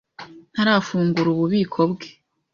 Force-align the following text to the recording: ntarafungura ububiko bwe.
ntarafungura 0.53 1.27
ububiko 1.31 1.79
bwe. 1.91 2.09